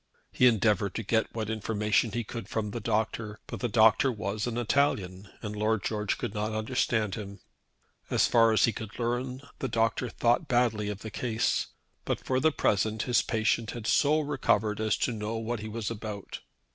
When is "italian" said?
4.57-5.29